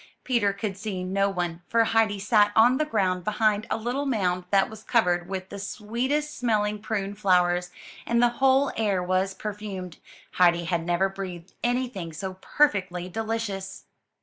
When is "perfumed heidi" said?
9.35-10.63